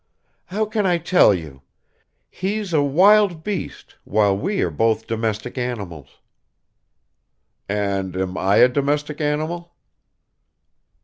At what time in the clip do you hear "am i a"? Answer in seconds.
8.17-8.67